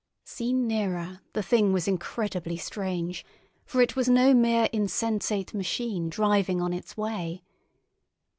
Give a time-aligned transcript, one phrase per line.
[0.23, 3.23] Seen nearer, the Thing was incredibly strange,
[3.65, 7.43] for it was no mere insensate machine driving on its way.